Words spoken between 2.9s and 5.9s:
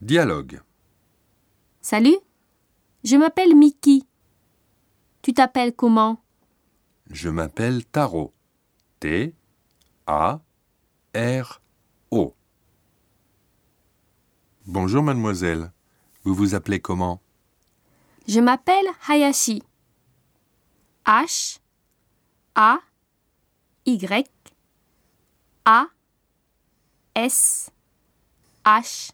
je m'appelle Mickey. Tu t'appelles